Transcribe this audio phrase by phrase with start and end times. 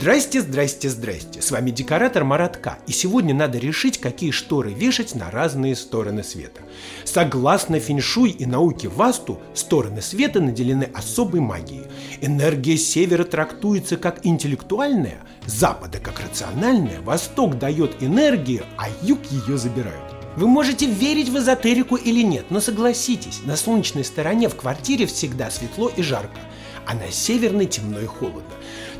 [0.00, 1.42] Здрасте, здрасте, здрасте.
[1.42, 2.78] С вами декоратор Маратка.
[2.86, 6.60] И сегодня надо решить, какие шторы вешать на разные стороны света.
[7.02, 11.88] Согласно феншуй и науке Васту, стороны света наделены особой магией.
[12.20, 20.14] Энергия севера трактуется как интеллектуальная, запада как рациональная, восток дает энергию, а юг ее забирают.
[20.36, 25.50] Вы можете верить в эзотерику или нет, но согласитесь, на солнечной стороне в квартире всегда
[25.50, 26.38] светло и жарко,
[26.88, 28.42] а на северной темно и холодно.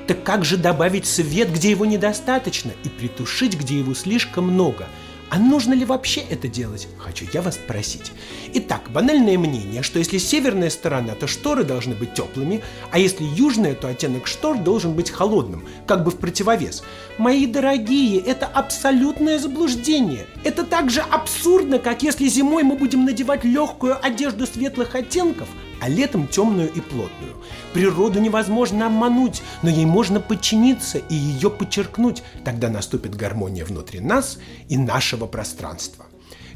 [0.07, 4.87] Так как же добавить свет, где его недостаточно, и притушить, где его слишком много?
[5.31, 6.89] А нужно ли вообще это делать?
[6.99, 8.13] Хочу я вас спросить.
[8.55, 13.75] Итак, банальное мнение, что если северная сторона, то шторы должны быть теплыми, а если южная,
[13.75, 16.83] то оттенок штор должен быть холодным, как бы в противовес.
[17.19, 20.27] Мои дорогие, это абсолютное заблуждение.
[20.45, 25.49] Это так же абсурдно, как если зимой мы будем надевать легкую одежду светлых оттенков,
[25.81, 27.37] а летом темную и плотную.
[27.73, 32.23] Природу невозможно обмануть, но ей можно подчиниться и ее подчеркнуть.
[32.45, 36.07] Тогда наступит гармония внутри нас и нашего пространства.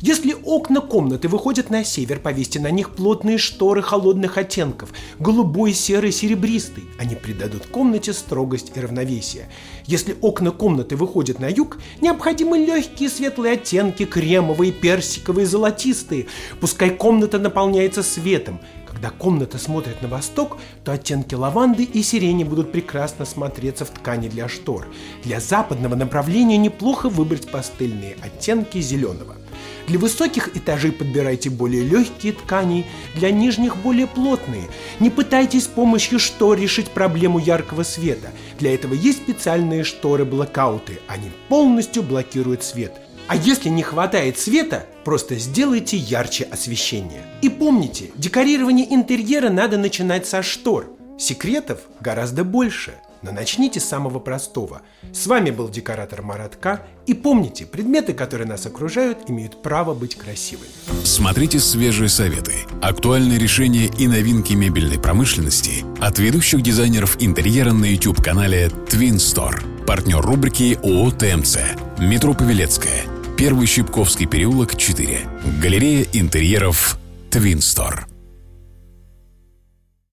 [0.03, 6.11] Если окна комнаты выходят на север, повесьте на них плотные шторы холодных оттенков, голубой, серый,
[6.11, 6.83] серебристый.
[6.99, 9.49] Они придадут комнате строгость и равновесие.
[9.87, 16.27] Если окна комнаты выходят на юг, необходимы легкие светлые оттенки, кремовые, персиковые, золотистые.
[16.61, 18.59] Пускай комната наполняется светом.
[19.03, 24.29] Когда комната смотрит на восток, то оттенки лаванды и сирени будут прекрасно смотреться в ткани
[24.29, 24.87] для штор.
[25.25, 29.35] Для западного направления неплохо выбрать пастельные оттенки зеленого.
[29.89, 32.87] Для высоких этажей подбирайте более легкие ткани,
[33.17, 34.69] для нижних более плотные.
[35.01, 38.31] Не пытайтесь с помощью штор решить проблему яркого света.
[38.61, 41.01] Для этого есть специальные шторы-блокауты.
[41.09, 42.93] Они полностью блокируют свет.
[43.33, 47.23] А если не хватает света, просто сделайте ярче освещение.
[47.41, 50.91] И помните, декорирование интерьера надо начинать со штор.
[51.19, 54.83] Секретов гораздо больше– но начните с самого простого.
[55.13, 56.83] С вами был декоратор Маратка.
[57.07, 60.71] И помните, предметы, которые нас окружают, имеют право быть красивыми.
[61.05, 68.67] Смотрите свежие советы, актуальные решения и новинки мебельной промышленности от ведущих дизайнеров интерьера на YouTube-канале
[68.89, 69.85] Twin Store.
[69.87, 71.59] Партнер рубрики ООО ТМЦ.
[71.99, 73.12] Метро Павелецкая.
[73.43, 75.19] Первый Щипковский переулок, 4.
[75.61, 76.97] Галерея интерьеров
[77.29, 78.12] Twin Store.